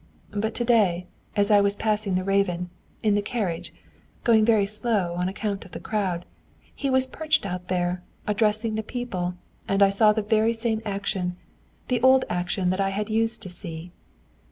But 0.31 0.55
to 0.55 0.65
day, 0.65 1.05
as 1.35 1.51
I 1.51 1.61
was 1.61 1.75
passing 1.75 2.15
the 2.15 2.23
Raven, 2.23 2.71
in 3.03 3.13
the 3.13 3.21
carriage 3.21 3.71
going 4.23 4.43
very 4.43 4.65
slow, 4.65 5.13
on 5.13 5.29
account 5.29 5.63
of 5.63 5.73
the 5.73 5.79
crowd 5.79 6.25
he 6.73 6.89
was 6.89 7.05
perched 7.05 7.45
out 7.45 7.67
there, 7.67 8.01
addressing 8.25 8.73
the 8.73 8.81
people, 8.81 9.35
and 9.67 9.83
I 9.83 9.91
saw 9.91 10.11
the 10.11 10.23
very 10.23 10.53
same 10.53 10.81
action 10.87 11.35
the 11.87 12.01
old 12.01 12.25
action 12.31 12.71
that 12.71 12.81
I 12.81 12.89
had 12.89 13.11
used 13.11 13.43
to 13.43 13.49
see." 13.51 13.91